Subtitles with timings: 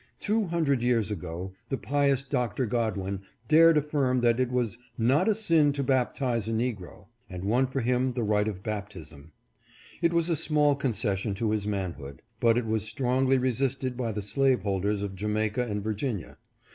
[0.19, 5.35] Two hundred years ago, the pious Doctor Godwin dared affirm that it was "not a
[5.35, 9.31] sin to baptize a negro," and won for him the rite of baptism.
[10.01, 14.23] It was a small concession to his manhood; but it was strongly resisted by the
[14.23, 16.39] slave holders of Jamaica and Virginia.